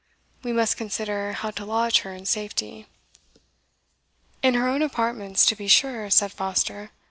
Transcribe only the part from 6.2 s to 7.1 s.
Foster.